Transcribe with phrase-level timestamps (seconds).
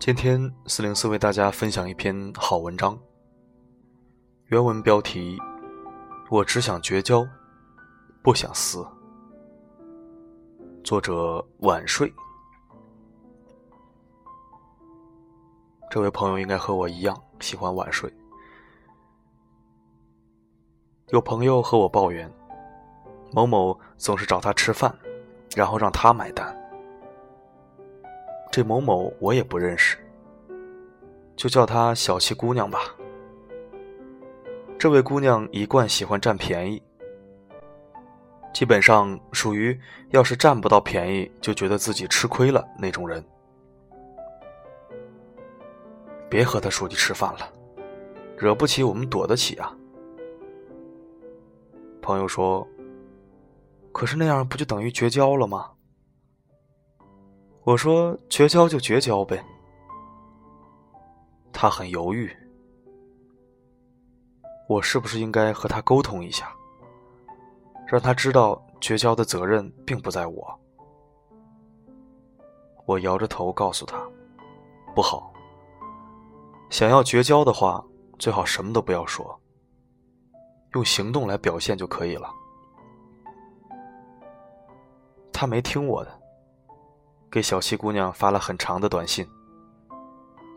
[0.00, 2.98] 今天四零四为大家分享一篇好文章。
[4.46, 5.38] 原文标题：
[6.30, 7.22] 我只想绝交，
[8.22, 8.82] 不想死。
[10.82, 12.10] 作者晚睡。
[15.90, 18.10] 这位朋友应该和我一样喜欢晚睡。
[21.08, 22.32] 有朋友和我抱怨，
[23.32, 24.98] 某某总是找他吃饭，
[25.54, 26.58] 然后让他买单。
[28.50, 29.96] 这某某我也不认识，
[31.36, 32.80] 就叫她小气姑娘吧。
[34.76, 36.82] 这位姑娘一贯喜欢占便宜，
[38.52, 39.78] 基本上属于
[40.08, 43.24] 要是占不到便宜就觉得自己吃亏了那种人。
[46.28, 47.52] 别和他出去吃饭了，
[48.36, 49.76] 惹不起我们躲得起啊。
[52.02, 52.66] 朋友说
[53.92, 55.70] ：“可是那样不就等于绝交了吗？”
[57.62, 59.44] 我说绝交就绝交呗。
[61.52, 62.34] 他很犹豫，
[64.66, 66.50] 我是不是应该和他沟通一下，
[67.86, 70.60] 让他知道绝交的责任并不在我？
[72.86, 74.02] 我摇着头告诉他，
[74.94, 75.32] 不好。
[76.70, 77.84] 想要绝交的话，
[78.18, 79.38] 最好什么都不要说，
[80.72, 82.32] 用行动来表现就可以了。
[85.32, 86.19] 他没听我的。
[87.30, 89.24] 给小七姑娘发了很长的短信，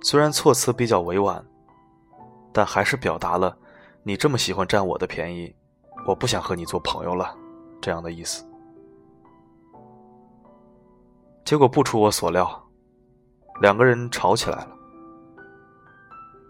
[0.01, 1.45] 虽然措辞比较委婉，
[2.51, 3.55] 但还是表达了
[4.01, 5.55] “你这么喜欢占我的便宜，
[6.07, 7.37] 我不想和你做朋友了”
[7.79, 8.43] 这样的意思。
[11.45, 12.67] 结果不出我所料，
[13.61, 14.69] 两个人吵起来了。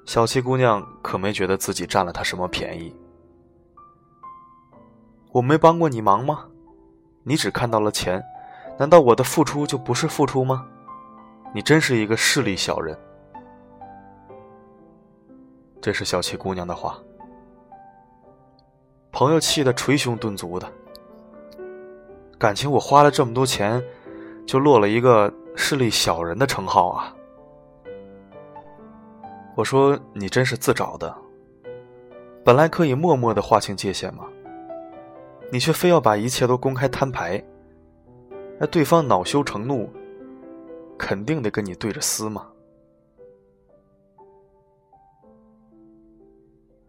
[0.06, 2.96] 小七姑娘可没觉得自己占了他什么便宜，
[5.34, 6.48] 我没帮过你忙吗？
[7.24, 8.24] 你只看到了钱。
[8.78, 10.66] 难道我的付出就不是付出吗？
[11.54, 12.98] 你真是一个势利小人。
[15.80, 16.98] 这是小七姑娘的话。
[19.12, 20.68] 朋友气得捶胸顿足的。
[22.40, 23.82] 感情我花了这么多钱，
[24.46, 27.16] 就落了一个势利小人的称号啊！
[29.56, 31.16] 我说你真是自找的。
[32.44, 34.24] 本来可以默默的划清界限嘛，
[35.52, 37.42] 你却非要把一切都公开摊牌。
[38.60, 39.90] 那对方恼羞成怒，
[40.98, 42.48] 肯定得跟你对着撕嘛。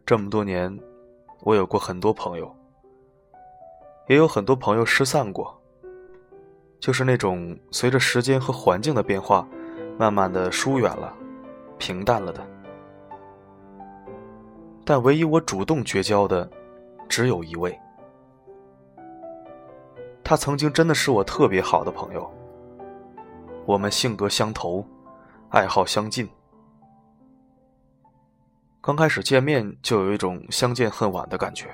[0.07, 0.79] 这么多年，
[1.41, 2.55] 我有过很多朋友，
[4.09, 5.59] 也有很多朋友失散过，
[6.79, 9.49] 就是那种随着时间和环境的变化，
[9.99, 11.17] 慢慢的疏远了、
[11.79, 12.47] 平淡了的。
[14.85, 16.49] 但唯一我主动绝交的，
[17.09, 17.77] 只有一位。
[20.25, 22.33] 他曾经真的是我特别好的朋友，
[23.67, 24.83] 我们性格相投，
[25.51, 26.27] 爱好相近。
[28.81, 31.69] 刚开始见面就有一种相见恨晚的感觉，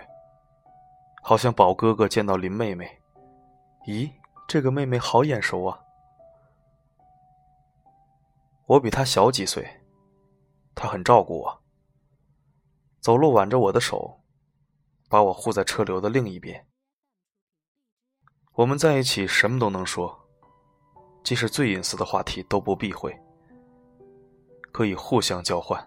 [1.22, 3.00] 好像宝哥哥见到林妹妹，
[3.86, 4.10] 咦，
[4.48, 5.78] 这个妹妹好眼熟啊！
[8.66, 9.64] 我比她小几岁，
[10.74, 11.62] 她很照顾我，
[13.00, 14.20] 走路挽着我的手，
[15.08, 16.66] 把我护在车流的另一边。
[18.60, 20.14] 我们在一起什么都能说，
[21.24, 23.18] 即使最隐私的话题都不避讳，
[24.70, 25.82] 可以互相交换。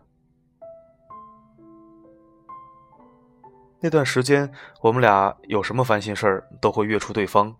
[3.79, 7.55] 那段时间，我们俩有什么烦心事儿，都会约出对方，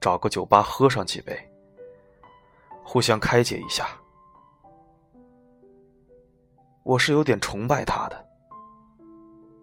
[0.00, 1.36] 找个酒吧喝上几杯，
[2.84, 3.88] 互相开解一下。
[6.84, 8.28] 我是有点崇拜他的，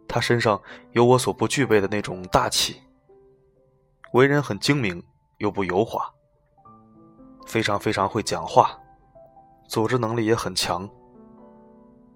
[0.10, 0.62] 他身上
[0.92, 2.82] 有我所不具备的那种大气。
[4.14, 5.04] 为人很精明，
[5.38, 6.02] 又不油滑，
[7.46, 8.78] 非常非常会讲话，
[9.68, 10.90] 组织能力也很强，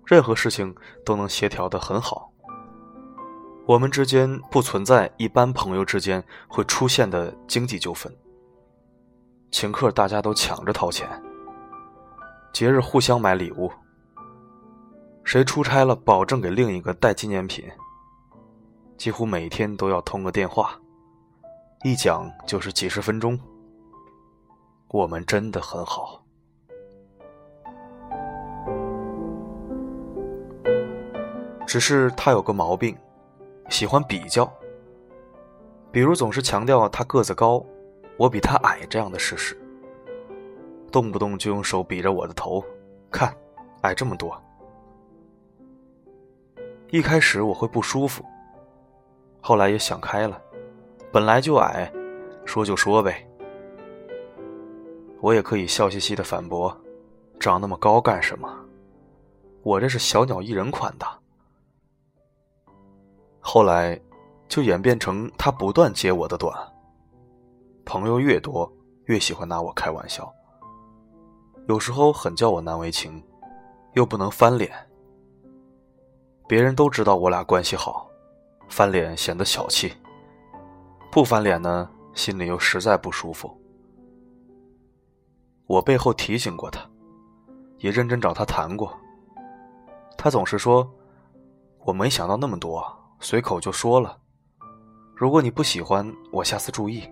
[0.05, 0.75] 任何事情
[1.05, 2.31] 都能协调的很好。
[3.67, 8.11] 我们之间不存在一般朋友之间会出现的经济纠纷，
[9.51, 11.07] 请客大家都抢着掏钱，
[12.51, 13.71] 节日互相买礼物，
[15.23, 17.63] 谁出差了保证给另一个带纪念品，
[18.97, 20.77] 几乎每天都要通个电话。
[21.85, 23.37] 一讲就是几十分钟，
[24.87, 26.23] 我们真的很好。
[31.67, 32.95] 只是他有个毛病，
[33.67, 34.49] 喜欢比较。
[35.91, 37.61] 比如总是强调他个子高，
[38.15, 39.61] 我比他矮这样的事实，
[40.89, 42.63] 动不动就用手比着我的头，
[43.11, 43.35] 看，
[43.81, 44.41] 矮这么多。
[46.91, 48.23] 一开始我会不舒服，
[49.41, 50.41] 后来也想开了，
[51.13, 51.93] 本来就矮，
[52.43, 53.23] 说就说呗。
[55.21, 56.75] 我也可以笑嘻嘻的反驳
[57.39, 58.51] ：“长那么高干什么？
[59.61, 61.05] 我这是小鸟依人款的。”
[63.39, 64.01] 后来，
[64.49, 66.51] 就演变成他不断揭我的短。
[67.85, 68.67] 朋友越多，
[69.05, 70.33] 越喜欢拿我开玩笑。
[71.67, 73.23] 有时候很叫我难为情，
[73.93, 74.71] 又不能翻脸。
[76.47, 78.09] 别人都知道我俩关系好，
[78.67, 79.93] 翻脸显得小气。
[81.13, 83.55] 不翻脸呢，心里又实在不舒服。
[85.67, 86.89] 我背后提醒过他，
[87.77, 88.99] 也认真找他谈过。
[90.17, 90.91] 他总是说
[91.85, 92.83] ：“我没想到那么多，
[93.19, 94.19] 随口就说了。
[95.15, 97.07] 如果你不喜欢，我下次注意。”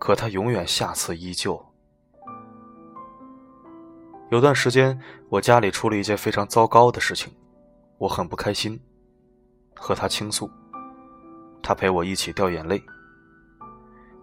[0.00, 1.62] 可他永远下次依旧。
[4.30, 7.30] 有段时间，我家里出了一件非常糟糕的事情，
[7.98, 8.80] 我很不开心，
[9.76, 10.50] 和他倾诉，
[11.62, 12.82] 他陪我一起掉眼泪。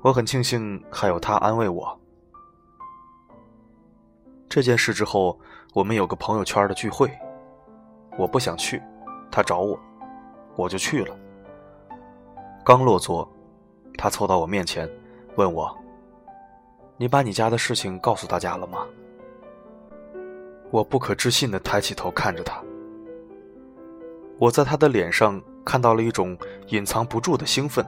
[0.01, 1.99] 我很庆幸还有他安慰我。
[4.47, 5.37] 这件事之后，
[5.73, 7.11] 我们有个朋友圈的聚会，
[8.17, 8.81] 我不想去，
[9.29, 9.79] 他找我，
[10.55, 11.15] 我就去了。
[12.63, 13.29] 刚落座，
[13.97, 14.89] 他凑到我面前，
[15.35, 15.75] 问我
[16.97, 18.85] ：“你把你家的事情告诉大家了吗？”
[20.71, 22.61] 我不可置信的抬起头看着他，
[24.37, 26.37] 我在他的脸上看到了一种
[26.67, 27.85] 隐藏不住的兴奋。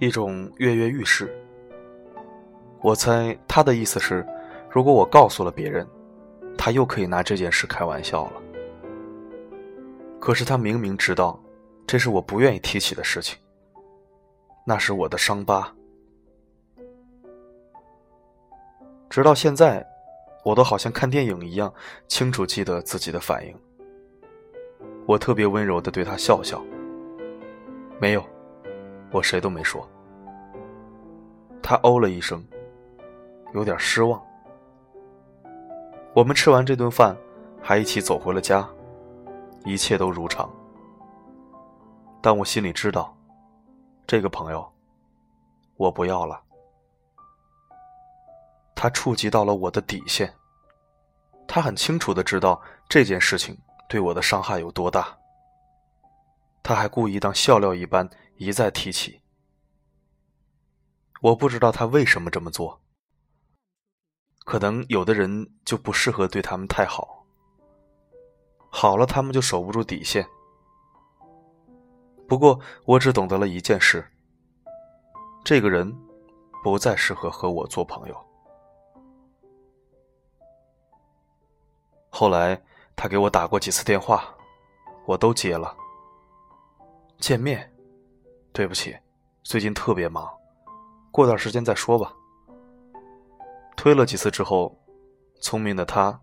[0.00, 1.32] 一种跃跃欲试。
[2.82, 4.26] 我猜他的意思是，
[4.68, 5.86] 如果我告诉了别人，
[6.58, 8.42] 他又可以拿这件事开玩笑了。
[10.18, 11.40] 可是他明明知道，
[11.86, 13.38] 这是我不愿意提起的事情。
[14.66, 15.72] 那是我的伤疤。
[19.08, 19.86] 直到现在，
[20.44, 21.72] 我都好像看电影一样，
[22.08, 23.56] 清楚记得自己的反应。
[25.06, 26.62] 我特别温柔的对他笑笑，
[28.00, 28.24] 没有。
[29.10, 29.88] 我谁都没说。
[31.62, 32.44] 他哦了一声，
[33.52, 34.20] 有点失望。
[36.14, 37.16] 我们吃完这顿饭，
[37.62, 38.68] 还一起走回了家，
[39.64, 40.50] 一切都如常。
[42.20, 43.16] 但我心里知道，
[44.06, 44.66] 这个朋友，
[45.76, 46.40] 我不要了。
[48.74, 50.32] 他触及到了我的底线。
[51.46, 53.56] 他很清楚的知道这件事情
[53.88, 55.18] 对我的伤害有多大。
[56.62, 58.08] 他还故意当笑料一般。
[58.36, 59.20] 一再提起，
[61.20, 62.82] 我不知道他为什么这么做。
[64.44, 67.24] 可能有的人就不适合对他们太好，
[68.70, 70.28] 好了他们就守不住底线。
[72.26, 74.04] 不过我只懂得了一件事：
[75.44, 75.96] 这个人
[76.64, 78.26] 不再适合和我做朋友。
[82.10, 82.60] 后来
[82.96, 84.24] 他给我打过几次电话，
[85.06, 85.76] 我都接了。
[87.18, 87.70] 见面。
[88.52, 88.96] 对不起，
[89.42, 90.32] 最近特别忙，
[91.10, 92.14] 过段时间再说吧。
[93.76, 94.78] 推了几次之后，
[95.40, 96.16] 聪明的他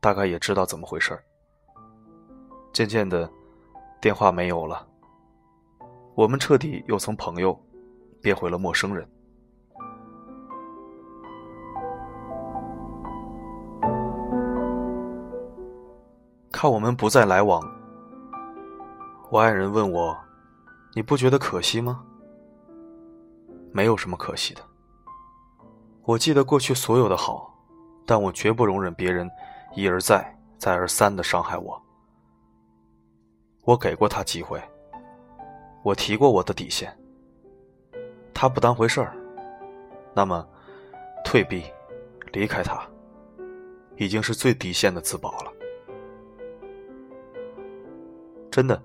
[0.00, 1.16] 大概也知道怎么回事
[2.72, 3.30] 渐渐的，
[4.00, 4.84] 电话没有了，
[6.16, 7.56] 我们彻底又从朋友
[8.20, 9.08] 变回了陌生人。
[16.56, 17.62] 看我们不再来往，
[19.28, 20.16] 我爱人问我。
[20.94, 22.02] 你不觉得可惜吗？
[23.72, 24.62] 没有什么可惜的。
[26.04, 27.54] 我记得过去所有的好，
[28.06, 29.30] 但我绝不容忍别人
[29.74, 31.78] 一而再、再而三的伤害我。
[33.64, 34.58] 我给过他机会，
[35.82, 36.90] 我提过我的底线，
[38.32, 39.14] 他不当回事儿，
[40.14, 40.48] 那么
[41.22, 41.64] 退避、
[42.32, 42.80] 离开他，
[43.98, 45.52] 已经是最底线的自保了。
[48.56, 48.82] 真的。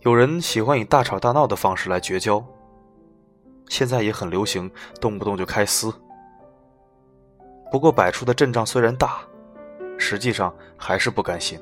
[0.00, 2.44] 有人喜欢以大吵大闹的方式来绝交，
[3.68, 4.68] 现在也很流行，
[5.00, 5.94] 动不动就开撕。
[7.70, 9.20] 不过摆出的阵仗虽然大，
[9.96, 11.60] 实际上还是不甘心，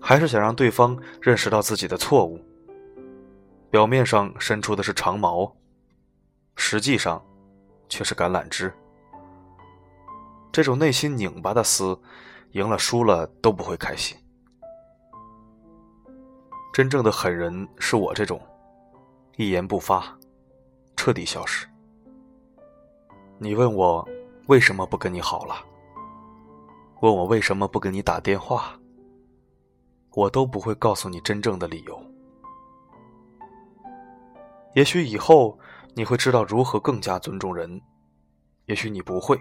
[0.00, 2.42] 还是想让对方认识到自己的错误。
[3.70, 5.54] 表面上伸出的是长矛，
[6.56, 7.22] 实际上
[7.90, 8.72] 却是橄榄枝。
[10.50, 12.00] 这种内心拧巴的撕，
[12.52, 14.16] 赢了输了都不会开心。
[16.74, 18.40] 真正的狠人是我这种，
[19.36, 20.12] 一言不发，
[20.96, 21.68] 彻底消失。
[23.38, 24.04] 你问我
[24.48, 25.54] 为什么不跟你好了，
[27.00, 28.76] 问我为什么不给你打电话，
[30.14, 31.96] 我都不会告诉你真正的理由。
[34.74, 35.56] 也许以后
[35.94, 37.80] 你会知道如何更加尊重人，
[38.66, 39.38] 也许你不会，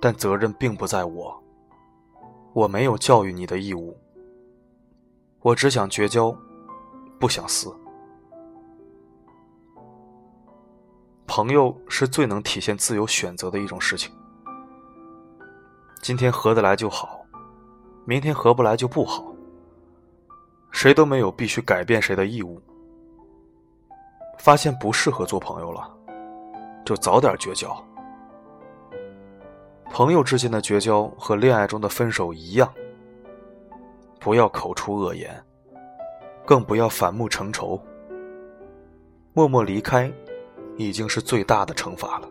[0.00, 1.42] 但责任并不在我，
[2.52, 3.98] 我没有教育你的义务。
[5.46, 6.36] 我只想绝交，
[7.20, 7.72] 不想撕。
[11.24, 14.12] 朋友是最能体现自由选择的一种事情。
[16.02, 17.24] 今天合得来就好，
[18.04, 19.32] 明天合不来就不好。
[20.72, 22.60] 谁都没有必须改变谁的义务。
[24.40, 25.88] 发现不适合做朋友了，
[26.84, 27.72] 就早点绝交。
[29.92, 32.68] 朋友之间的绝交和恋爱中的分手一样，
[34.26, 35.40] 不要口出恶言，
[36.44, 37.80] 更不要反目成仇。
[39.32, 40.12] 默默离开，
[40.76, 42.28] 已经是最大的惩罚了。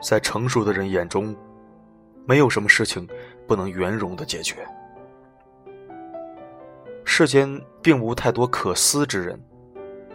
[0.00, 1.36] 在成熟的人眼中，
[2.24, 3.06] 没有什么事情
[3.46, 4.66] 不能圆融的解决。
[7.04, 9.38] 世间并无太多可思之人，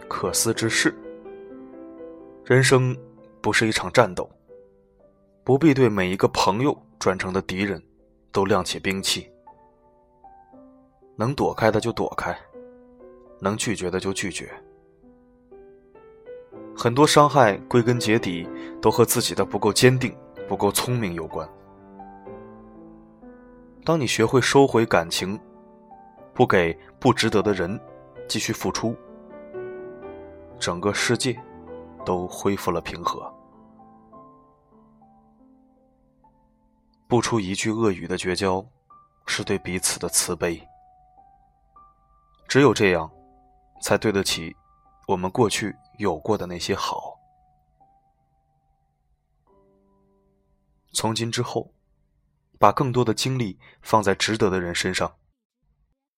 [0.08, 0.92] 可思之事。
[2.44, 2.92] 人生
[3.40, 4.28] 不是一场战斗，
[5.44, 7.80] 不必对每一个朋友转成的敌人
[8.36, 9.32] 都亮起兵器。
[11.16, 12.38] 能躲开的就躲开，
[13.40, 14.52] 能拒绝的就拒绝。
[16.76, 18.46] 很多伤害归根结底
[18.82, 20.14] 都和自己的不够坚定、
[20.46, 21.48] 不够聪明有关。
[23.82, 25.40] 当你学会收回感情。
[26.34, 27.80] 不给不值得的人
[28.28, 28.94] 继续付出，
[30.58, 31.34] 整个世界
[32.04, 33.32] 都恢复了平和。
[37.08, 38.64] 不出一句恶语的绝交，
[39.26, 40.60] 是对彼此的慈悲。
[42.48, 43.10] 只有这样，
[43.80, 44.54] 才对得起
[45.06, 47.16] 我们过去有过的那些好。
[50.92, 51.72] 从今之后，
[52.58, 55.16] 把更多的精力放在值得的人身上。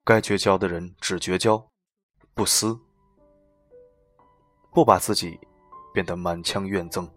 [0.04, 1.68] 该绝交的人只绝交，
[2.32, 2.78] 不撕，
[4.72, 5.38] 不把自己
[5.92, 7.10] 变得满腔怨憎。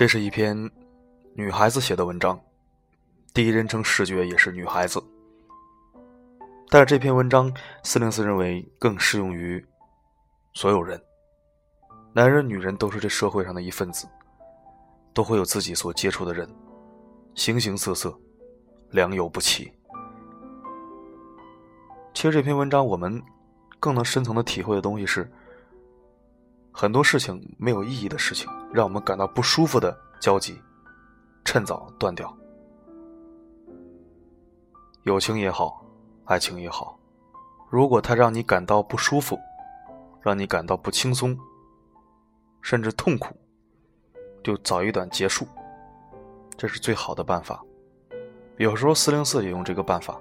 [0.00, 0.56] 这是一篇
[1.34, 2.40] 女孩子写的文章，
[3.34, 4.98] 第一人称视觉也是女孩子。
[6.70, 7.52] 但是这篇文章，
[7.82, 9.62] 四零四认为更适用于
[10.54, 10.98] 所有人，
[12.14, 14.08] 男人、女人都是这社会上的一份子，
[15.12, 16.48] 都会有自己所接触的人，
[17.34, 18.18] 形形色色，
[18.92, 19.70] 良莠不齐。
[22.14, 23.22] 其实这篇文章，我们
[23.78, 25.30] 更能深层的体会的东西是，
[26.72, 30.60] 很多事情没有意义的事情，让我们感到不舒服的交集，
[31.44, 32.34] 趁早断掉。
[35.02, 35.84] 友情也好。
[36.26, 36.96] 爱情也好，
[37.68, 39.36] 如果它让你感到不舒服，
[40.20, 41.36] 让你感到不轻松，
[42.62, 43.34] 甚至痛苦，
[44.40, 45.44] 就早一点结束，
[46.56, 47.60] 这是最好的办法。
[48.58, 50.20] 有时候四零四也用这个办法。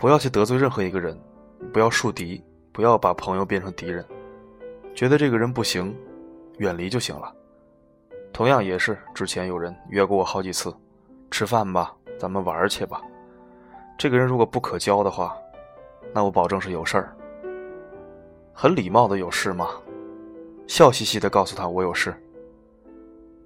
[0.00, 1.16] 不要去得罪任何一个人，
[1.72, 4.04] 不要树敌，不要把朋友变成敌人。
[4.94, 5.94] 觉得这个人不行，
[6.58, 7.34] 远离就行了。
[8.32, 10.74] 同样也是，之前有人约过我好几次，
[11.30, 13.02] 吃饭吧，咱们玩去吧。
[13.98, 15.36] 这个人如果不可交的话，
[16.12, 17.16] 那我保证是有事儿。
[18.52, 19.68] 很礼貌的有事吗？
[20.68, 22.14] 笑嘻嘻的告诉他我有事。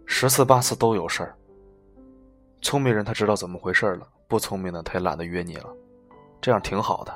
[0.05, 1.35] 十次八次都有事儿。
[2.61, 5.75] 聪明人他知道怎么回事了，不聪明的他也懒得约你了，
[6.41, 7.15] 这样挺好的。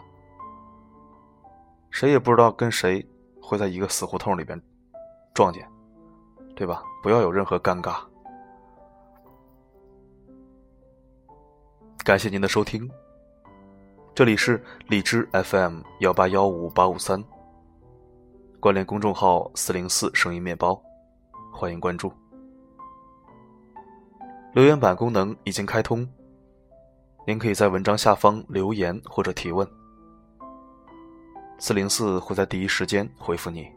[1.90, 3.06] 谁也不知道跟谁
[3.42, 4.60] 会在一个死胡同里边
[5.34, 5.68] 撞见，
[6.54, 6.82] 对吧？
[7.02, 7.96] 不要有任何尴尬。
[12.04, 12.88] 感谢您的收听。
[14.14, 17.22] 这里是荔枝 FM 幺八幺五八五三，
[18.60, 20.80] 关联公众号四零四声音面包，
[21.52, 22.12] 欢迎关注。
[24.52, 26.06] 留言板功能已经开通，
[27.26, 29.66] 您可以在文章下方留言或者提问，
[31.62, 33.70] 四零四会在第一时间回复你。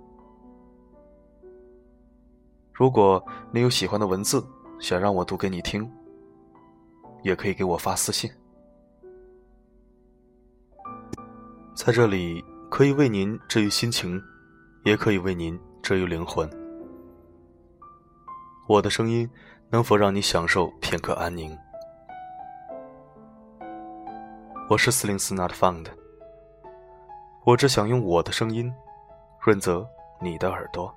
[2.74, 4.44] 如果你有喜欢的文字
[4.80, 5.88] 想让我读给你听，
[7.22, 8.28] 也可以给我发私信。
[11.76, 14.20] 在这里，可以为您治愈心情，
[14.84, 16.50] 也可以为您治愈灵魂。
[18.68, 19.30] 我的声音
[19.70, 21.56] 能否让你享受片刻安宁？
[24.72, 25.86] 我是四零四 Not Found，
[27.46, 28.74] 我只想用我的声音
[29.40, 29.88] 润泽
[30.20, 30.92] 你的耳朵。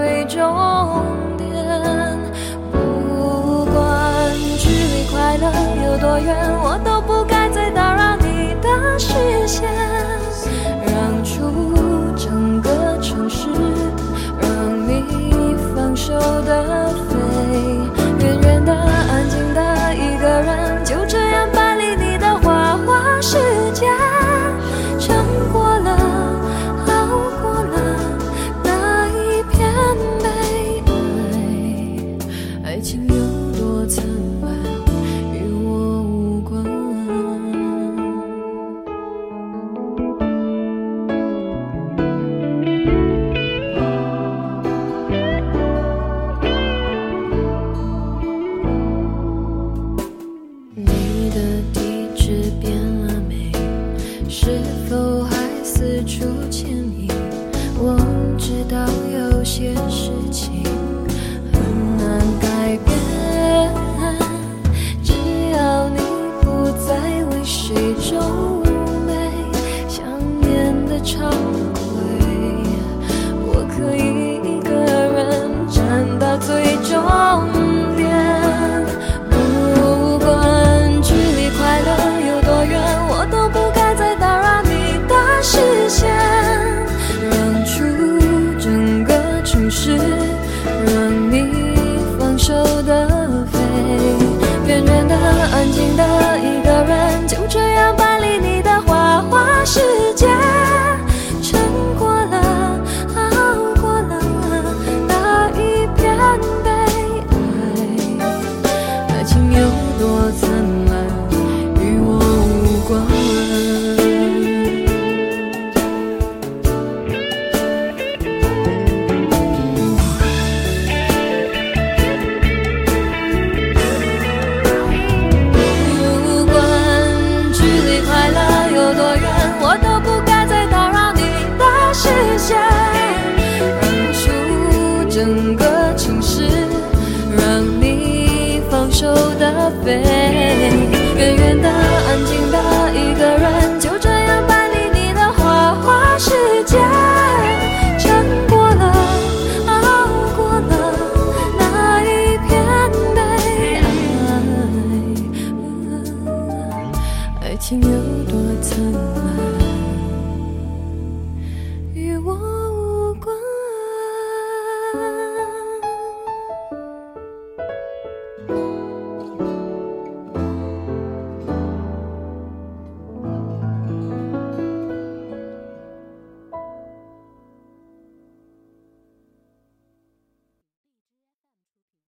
[0.00, 1.04] 为终
[1.36, 1.48] 点。
[2.72, 5.46] 不管距离快乐
[5.84, 9.68] 有多远我都不该再打扰你的视线。
[10.86, 13.48] 让出整个城市
[14.40, 16.89] 让你放手的